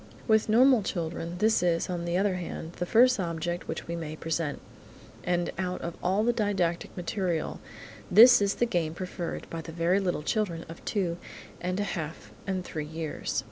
With 0.27 0.49
normal 0.49 0.81
children, 0.81 1.35
this 1.37 1.61
is, 1.61 1.87
on 1.87 2.05
the 2.05 2.17
other 2.17 2.33
hand, 2.37 2.73
the 2.77 2.87
first 2.87 3.19
object 3.19 3.67
which 3.67 3.85
we 3.87 3.95
may 3.95 4.15
present, 4.15 4.59
and 5.23 5.51
out 5.59 5.79
of 5.83 5.95
all 6.01 6.23
the 6.23 6.33
didactic 6.33 6.97
material 6.97 7.59
this 8.09 8.41
is 8.41 8.55
the 8.55 8.65
game 8.65 8.95
preferred 8.95 9.45
by 9.51 9.61
the 9.61 9.71
very 9.71 9.99
little 9.99 10.23
children 10.23 10.65
of 10.67 10.83
two 10.85 11.17
and 11.61 11.79
a 11.79 11.83
half 11.83 12.31
and 12.47 12.65
three 12.65 12.83
years. 12.83 13.39